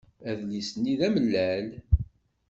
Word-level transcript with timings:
Adlis-nni 0.29 0.93
d 0.99 1.01
amellal. 1.07 1.67